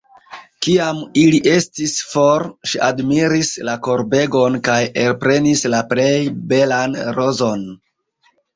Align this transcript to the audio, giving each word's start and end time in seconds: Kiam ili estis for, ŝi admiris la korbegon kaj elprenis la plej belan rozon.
Kiam 0.67 1.01
ili 1.23 1.39
estis 1.51 1.93
for, 2.13 2.45
ŝi 2.71 2.79
admiris 2.87 3.51
la 3.69 3.77
korbegon 3.89 4.59
kaj 4.71 4.81
elprenis 5.05 5.65
la 5.77 5.85
plej 5.95 6.11
belan 6.55 7.01
rozon. 7.21 7.67